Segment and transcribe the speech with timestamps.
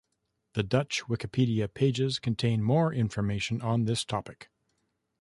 [0.53, 4.49] The Dutch Wikipedia pages contain more information on this topic.